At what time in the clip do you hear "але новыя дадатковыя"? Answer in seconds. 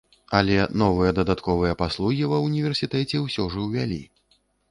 0.37-1.75